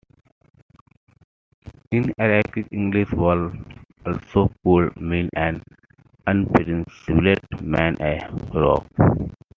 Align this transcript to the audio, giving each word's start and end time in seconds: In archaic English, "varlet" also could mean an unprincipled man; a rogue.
In 1.91 2.11
archaic 2.19 2.67
English, 2.71 3.09
"varlet" 3.09 3.53
also 4.03 4.51
could 4.63 4.99
mean 4.99 5.29
an 5.35 5.61
unprincipled 6.25 7.61
man; 7.61 7.95
a 8.01 8.19
rogue. 8.51 8.87